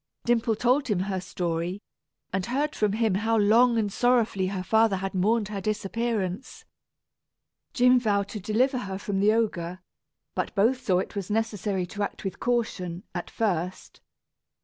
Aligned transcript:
Dimple 0.25 0.55
told 0.55 0.87
him 0.87 1.01
her 1.01 1.21
story, 1.21 1.79
and 2.33 2.43
heard 2.47 2.73
from 2.75 2.93
him 2.93 3.13
how 3.13 3.37
long 3.37 3.77
and 3.77 3.93
sorrowfully 3.93 4.47
her 4.47 4.63
father 4.63 4.95
had 4.95 5.13
mourned 5.13 5.49
her 5.49 5.61
disappearance. 5.61 6.65
Jim 7.71 7.99
vowed 7.99 8.27
to 8.29 8.39
deliver 8.39 8.79
her 8.79 8.97
from 8.97 9.19
the 9.19 9.31
ogre; 9.31 9.79
but 10.33 10.55
both 10.55 10.83
saw 10.83 10.97
it 10.97 11.15
was 11.15 11.29
necessary 11.29 11.85
to 11.85 12.01
act 12.01 12.23
with 12.23 12.39
caution, 12.39 13.03
at 13.13 13.29
first. 13.29 14.01